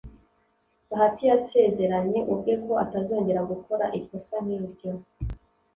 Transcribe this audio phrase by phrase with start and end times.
[0.89, 4.91] Bahati yasezeranye ubwe ko atazongera gukora ikosa nk'iryo